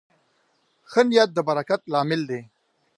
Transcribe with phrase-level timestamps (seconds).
[0.91, 2.41] ښه نیت د برکت لامل دی.